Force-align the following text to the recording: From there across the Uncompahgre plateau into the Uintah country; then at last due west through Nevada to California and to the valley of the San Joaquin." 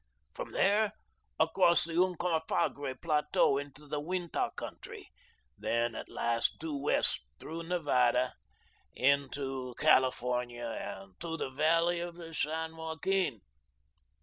From 0.33 0.51
there 0.51 0.93
across 1.39 1.83
the 1.83 1.93
Uncompahgre 1.93 2.99
plateau 3.03 3.59
into 3.59 3.85
the 3.85 3.99
Uintah 4.01 4.49
country; 4.55 5.11
then 5.59 5.93
at 5.93 6.09
last 6.09 6.57
due 6.57 6.75
west 6.75 7.19
through 7.39 7.61
Nevada 7.61 8.33
to 8.95 9.75
California 9.77 10.65
and 10.65 11.13
to 11.19 11.37
the 11.37 11.51
valley 11.51 11.99
of 11.99 12.15
the 12.15 12.33
San 12.33 12.75
Joaquin." 12.77 13.41